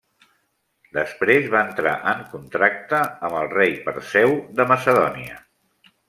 [0.97, 5.37] Després va entrar en contracte amb el rei Perseu de Macedònia.